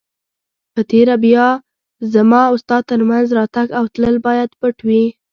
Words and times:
په 0.73 0.81
تېره 0.91 1.15
بیا 1.25 1.47
زما 2.13 2.41
او 2.49 2.55
ستا 2.63 2.77
تر 2.89 2.99
مینځ 3.09 3.27
راتګ 3.37 3.67
او 3.79 3.83
تلل 3.93 4.15
باید 4.27 4.49
پټ 4.59 4.75
وي. 4.87 5.03